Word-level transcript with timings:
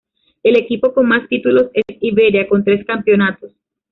El 0.41 0.55
equipo 0.55 0.95
con 0.95 1.07
más 1.07 1.29
títulos 1.29 1.69
es 1.75 1.83
Iberia, 1.99 2.47
con 2.47 2.63
tres 2.63 2.83
campeonatos. 2.87 3.51